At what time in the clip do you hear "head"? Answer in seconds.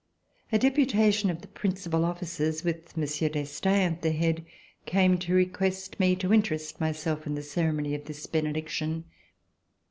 4.11-4.43